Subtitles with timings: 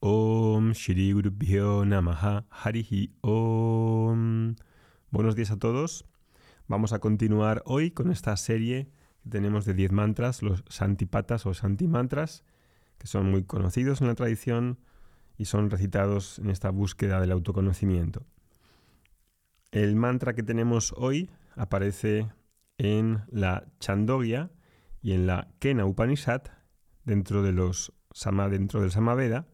[0.00, 4.54] Om Shri Gurubhyo Namaha Harihi Om.
[5.10, 6.04] Buenos días a todos.
[6.68, 8.92] Vamos a continuar hoy con esta serie
[9.24, 12.44] que tenemos de 10 mantras, los Santipatas o Santimantras,
[12.98, 14.78] que son muy conocidos en la tradición
[15.36, 18.24] y son recitados en esta búsqueda del autoconocimiento.
[19.72, 22.30] El mantra que tenemos hoy aparece
[22.76, 24.52] en la Chandogya
[25.02, 26.42] y en la Kena Upanishad
[27.04, 27.92] dentro de los
[28.48, 29.48] dentro del Samaveda.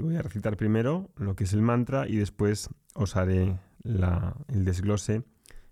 [0.00, 5.24] Voy a recitar primero lo que es el mantra y después os haré el desglose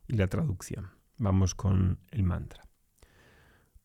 [0.07, 0.91] y la traducción.
[1.19, 2.63] Vamos con el mantra.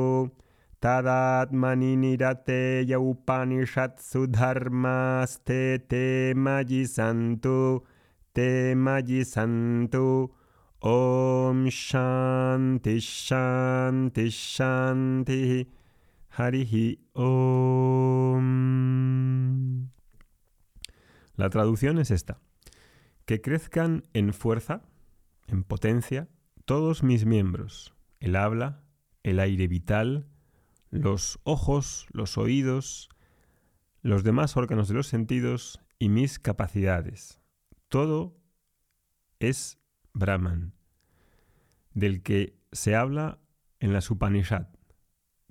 [0.86, 6.04] तदात्मनि निरते य उपनिषत्सुधर्मास्ते ते
[6.46, 7.58] मजिषन्तु
[8.36, 8.48] ते
[8.86, 10.06] मजिषन्तु
[10.88, 15.68] Om Shanti Shanti Shanti
[16.30, 18.36] Harihi Om.
[21.34, 22.38] La traducción es esta.
[23.24, 24.84] Que crezcan en fuerza
[25.48, 26.28] en potencia
[26.66, 28.84] todos mis miembros, el habla,
[29.24, 30.28] el aire vital,
[30.90, 33.08] los ojos, los oídos,
[34.02, 37.40] los demás órganos de los sentidos y mis capacidades.
[37.88, 38.36] Todo
[39.40, 39.80] es
[40.12, 40.75] Brahman,
[41.96, 43.40] del que se habla
[43.80, 44.68] en la Upanishad,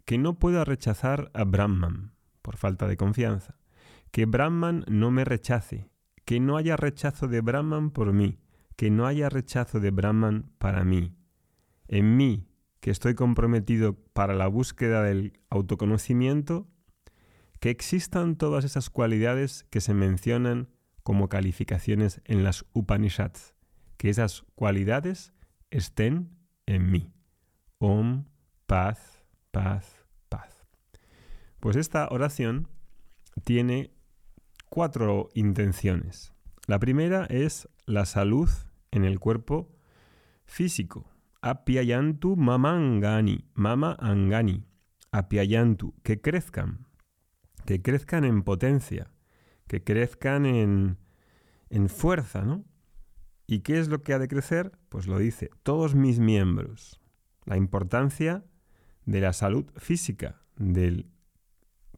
[0.05, 3.57] que no pueda rechazar a Brahman por falta de confianza,
[4.11, 5.89] que Brahman no me rechace,
[6.23, 8.37] que no haya rechazo de Brahman por mí,
[8.75, 11.15] que no haya rechazo de Brahman para mí.
[11.87, 12.47] En mí,
[12.79, 16.67] que estoy comprometido para la búsqueda del autoconocimiento,
[17.59, 20.69] que existan todas esas cualidades que se mencionan
[21.01, 23.55] como calificaciones en las Upanishads,
[23.97, 25.33] que esas cualidades
[25.71, 26.34] estén
[26.65, 27.13] en mí.
[27.77, 28.25] Om,
[28.65, 30.65] paz, paz, paz.
[31.59, 32.67] Pues esta oración
[33.43, 33.91] tiene
[34.69, 36.33] cuatro intenciones.
[36.67, 38.49] La primera es la salud
[38.91, 39.71] en el cuerpo
[40.45, 41.09] físico.
[41.41, 44.65] Apiayantu mamangani, mama angani.
[45.11, 46.87] Apiayantu, que crezcan,
[47.65, 49.11] que crezcan en potencia,
[49.67, 50.97] que crezcan en,
[51.69, 52.65] en fuerza, ¿no?
[53.47, 54.71] ¿Y qué es lo que ha de crecer?
[54.89, 56.99] Pues lo dice, todos mis miembros.
[57.45, 58.43] La importancia
[59.05, 61.07] de la salud física, del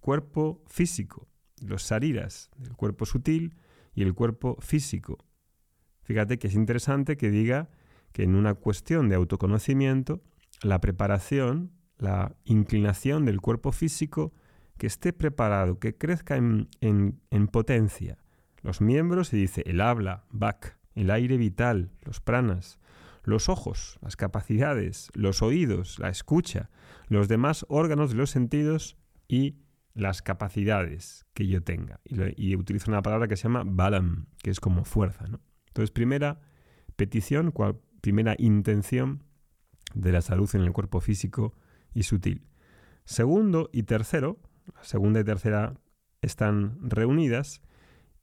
[0.02, 1.28] cuerpo físico,
[1.62, 3.56] los sariras, del cuerpo sutil,
[3.97, 5.18] y el cuerpo físico.
[6.03, 7.69] Fíjate que es interesante que diga
[8.14, 10.22] que en una cuestión de autoconocimiento,
[10.62, 14.34] la preparación, la inclinación del cuerpo físico,
[14.78, 16.69] que esté preparado, que crezca en,
[17.52, 18.19] potencia.
[18.62, 22.80] Los miembros, se dice el habla, bak, el aire vital, los pranas,
[23.24, 26.69] los ojos, las capacidades, los oídos, la escucha,
[27.08, 28.97] los demás órganos de los sentidos
[29.28, 29.58] y
[29.94, 32.00] las capacidades que yo tenga.
[32.06, 35.25] Y, utilizo una palabra que se llama balam, que es como fuerza.
[35.68, 36.40] Entonces, primera
[36.96, 39.24] petición, cual, primera intención
[39.94, 41.53] de la salud en el cuerpo físico
[41.94, 42.47] y sutil.
[43.06, 44.40] Segundo y tercero,
[44.75, 45.74] la segunda y tercera
[46.22, 47.62] están reunidas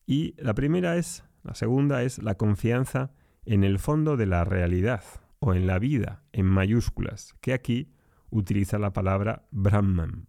[0.07, 3.13] y la primera es, la segunda es la confianza
[3.45, 5.05] en el fondo de la realidad
[5.39, 7.93] o en la vida en mayúsculas, que aquí
[8.31, 10.29] utiliza la palabra Brahman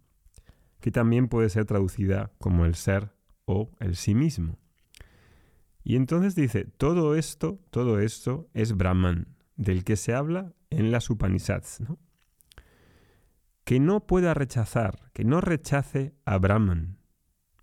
[0.86, 3.12] que también puede ser traducida como el ser
[3.44, 4.58] o el sí mismo.
[5.82, 11.10] Y entonces dice, todo esto, todo esto es Brahman, del que se habla en las
[11.10, 11.82] Upanishads.
[13.64, 16.98] Que no pueda rechazar, que no rechace a Brahman.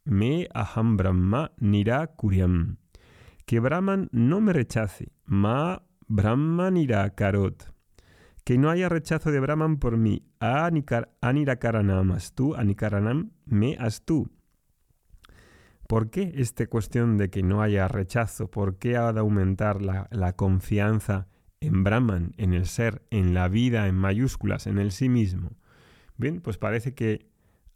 [0.03, 2.77] Me aham Brahma nira kuryam.
[3.45, 5.11] Que Brahman no me rechace.
[5.25, 7.73] Ma Brahma nira karot
[8.43, 10.25] que no haya rechazo de Brahman por mí.
[10.39, 14.29] Anirakaranam tú, anikaranam me tú.
[15.87, 18.49] ¿Por qué esta cuestión de que no haya rechazo?
[18.49, 21.27] ¿Por qué ha de aumentar la, la confianza
[21.61, 25.51] en Brahman, en el ser, en la vida, en mayúsculas, en el sí mismo?
[26.17, 27.29] Bien, pues parece que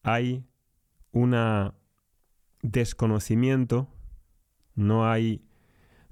[0.03, 0.45] hay
[1.11, 1.35] un
[2.61, 3.89] desconocimiento,
[4.75, 5.46] no hay,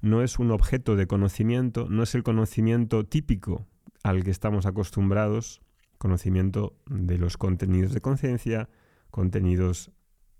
[0.06, 3.66] no es un objeto de conocimiento, no es el conocimiento típico
[4.04, 5.64] al que estamos acostumbrados,
[5.98, 8.70] conocimiento de los contenidos de conciencia,
[9.10, 9.90] contenidos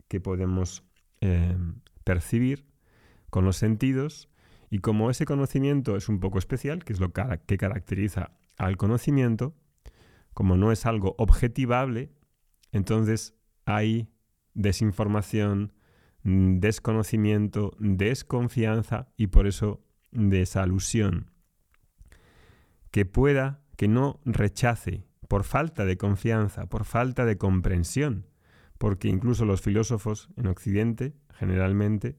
[0.08, 0.84] que podemos
[1.22, 1.58] eh,
[2.04, 2.68] percibir
[3.32, 4.30] con los sentidos
[4.70, 9.56] y como ese conocimiento es un poco especial, que es lo que caracteriza al conocimiento,
[10.36, 12.12] como no es algo objetivable,
[12.72, 13.34] entonces
[13.66, 14.10] hay
[14.54, 15.74] desinformación,
[16.26, 21.30] desconocimiento, desconfianza y por eso desalusión.
[22.90, 28.26] Que pueda, que no rechace por falta de confianza, por falta de comprensión,
[28.80, 32.18] porque incluso los filósofos en Occidente, generalmente,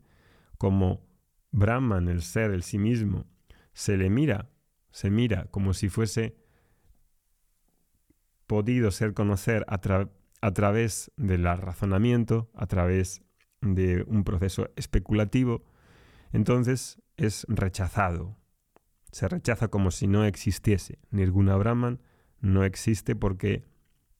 [0.56, 1.04] como
[1.50, 3.26] Brahman, el ser, el sí mismo,
[3.72, 4.50] se le mira,
[4.90, 6.36] se mira como si fuese
[8.46, 9.80] podido ser conocer a,
[10.40, 13.26] a través del razonamiento, a través
[13.60, 15.64] de un proceso especulativo,
[16.32, 18.36] entonces es rechazado.
[19.12, 20.98] Se rechaza como si no existiese.
[21.10, 22.00] Nirguna Brahman
[22.40, 23.64] no existe porque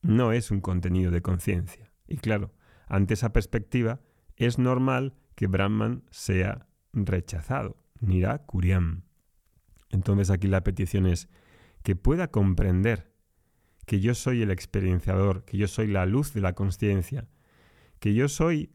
[0.03, 1.93] no es un contenido de conciencia.
[2.07, 2.55] Y claro,
[2.87, 4.01] ante esa perspectiva,
[4.37, 7.77] es normal que Brahman sea rechazado.
[8.01, 9.03] Nira Kuriam.
[9.91, 11.29] Entonces aquí la petición es
[11.83, 13.13] que pueda comprender
[13.87, 17.29] que yo soy el experienciador, que yo soy la luz de la conciencia,
[18.01, 18.73] que yo soy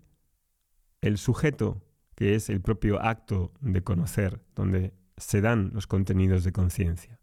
[1.01, 1.83] el sujeto,
[2.15, 7.19] que es el propio acto de conocer, donde se dan los contenidos de conciencia.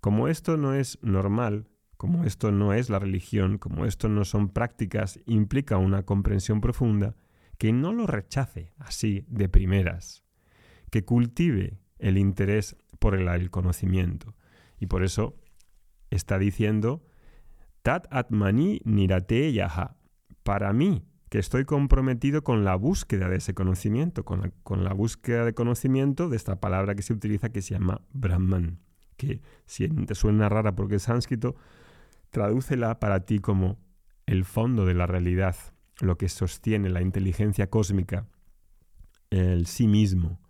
[0.00, 4.50] Como esto no es normal, como esto no es la religión, como esto no son
[4.50, 7.16] prácticas, implica una comprensión profunda,
[7.58, 10.24] que no lo rechace así de primeras,
[10.90, 14.36] que cultive el interés por el, conocimiento.
[14.78, 15.36] Y por eso
[16.10, 17.04] está diciendo,
[17.82, 19.96] Tat atmani nirate yaha.
[20.44, 24.92] Para mí, que estoy comprometido con la búsqueda de ese conocimiento, con la, con la,
[24.92, 28.78] búsqueda de conocimiento de esta palabra que se utiliza que se llama Brahman,
[29.16, 31.56] que si te suena rara porque es sánscrito,
[32.30, 33.78] tradúcela para ti como
[34.26, 35.56] el fondo de la realidad,
[36.00, 38.26] lo que sostiene la inteligencia cósmica,
[39.30, 40.40] el sí mismo,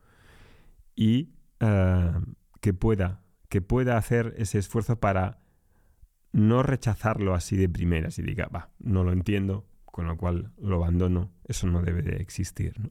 [0.94, 1.30] y
[1.60, 2.12] eh,
[2.60, 5.40] que, pueda, que pueda hacer ese esfuerzo para
[6.32, 10.76] no rechazarlo así de primeras y diga, va, no lo entiendo, con lo cual lo
[10.76, 12.90] abandono, eso no debe de existir.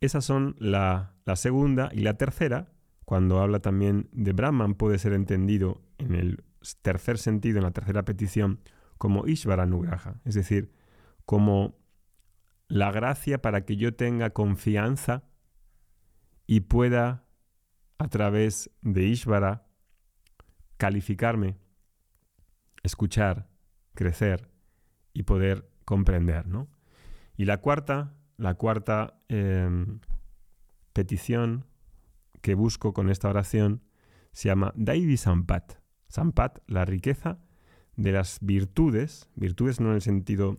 [0.00, 2.72] Esas son la, la segunda y la tercera,
[3.04, 6.44] cuando habla también de Brahman, puede ser entendido en el
[6.82, 8.60] tercer sentido, en la tercera petición,
[8.98, 10.72] como Ishvara Nugraha, es decir,
[11.24, 11.78] como
[12.68, 15.24] la gracia para que yo tenga confianza
[16.46, 17.24] y pueda,
[17.98, 19.66] a través de Ishvara,
[20.76, 21.56] calificarme,
[22.82, 23.48] escuchar,
[23.94, 24.55] crecer
[25.16, 26.46] y poder comprender.
[26.46, 26.68] ¿no?
[27.36, 30.00] Y la cuarta, la cuarta em,
[30.92, 31.64] petición
[32.42, 33.82] que busco con esta oración
[34.32, 35.78] se llama Daivi Sampat.
[36.08, 37.38] Sampat, la riqueza
[37.96, 40.58] de las virtudes, virtudes no en el sentido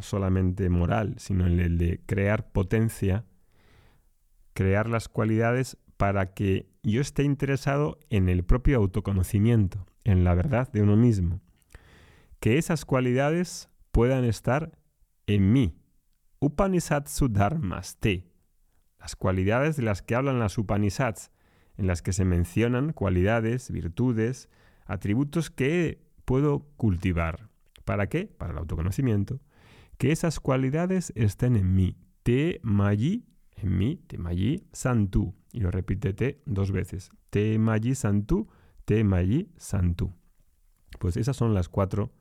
[0.00, 3.24] solamente moral, sino en el de crear potencia,
[4.54, 10.70] crear las cualidades para que yo esté interesado en el propio autoconocimiento, en la verdad
[10.70, 11.40] de uno mismo.
[12.38, 13.68] Que esas cualidades
[13.98, 14.78] puedan estar
[15.26, 15.76] en mí.
[16.38, 18.30] Upanishat Sudharmaste.
[19.00, 21.32] Las cualidades de las que hablan las Upanishads,
[21.76, 24.48] en las que se mencionan cualidades, virtudes,
[24.86, 27.50] atributos que puedo cultivar.
[27.84, 28.26] ¿Para qué?
[28.26, 29.40] Para el autoconocimiento.
[29.96, 31.96] Que esas cualidades estén en mí.
[32.22, 33.26] Te mayi,
[33.56, 35.34] en mí, te mayi santu.
[35.50, 37.10] Y lo repítete dos veces.
[37.30, 38.46] Te mayi santu,
[38.84, 40.14] te mayi santu.
[41.00, 42.12] Pues esas son las cuatro,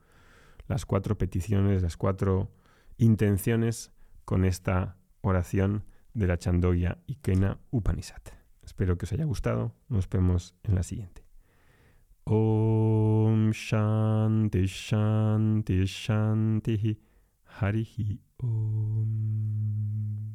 [0.67, 2.51] las cuatro peticiones, las cuatro
[2.97, 3.91] intenciones
[4.25, 8.21] con esta oración de la Chandoya Ikena Upanishad.
[8.63, 9.73] Espero que os haya gustado.
[9.87, 11.23] Nos vemos en la siguiente.
[12.25, 16.99] Om Shanti Shanti Shanti
[17.45, 20.26] Harihi Om.